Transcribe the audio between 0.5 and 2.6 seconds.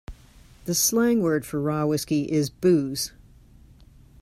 The slang word for raw whiskey is